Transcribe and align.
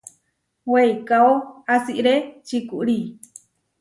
Weikáo 0.71 1.25
asiré 1.75 2.15
čikurí. 2.47 2.97